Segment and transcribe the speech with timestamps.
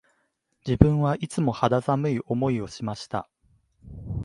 [0.65, 3.29] 自分はいつも肌寒い思いをしました